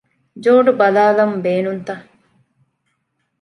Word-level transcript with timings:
ޖޯޑު 0.43 0.71
ބަލާލަން 0.79 1.35
ބޭނުންތަ؟ 1.43 1.95